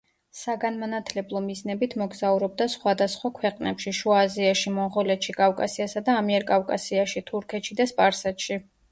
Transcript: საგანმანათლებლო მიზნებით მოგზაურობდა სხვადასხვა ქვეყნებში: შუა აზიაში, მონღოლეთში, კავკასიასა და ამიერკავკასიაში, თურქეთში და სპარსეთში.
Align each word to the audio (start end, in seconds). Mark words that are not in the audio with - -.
საგანმანათლებლო 0.37 1.39
მიზნებით 1.47 1.91
მოგზაურობდა 2.01 2.65
სხვადასხვა 2.75 3.29
ქვეყნებში: 3.35 3.93
შუა 3.97 4.15
აზიაში, 4.29 4.73
მონღოლეთში, 4.77 5.35
კავკასიასა 5.41 6.03
და 6.07 6.15
ამიერკავკასიაში, 6.23 7.23
თურქეთში 7.29 7.77
და 7.81 7.87
სპარსეთში. 7.93 8.59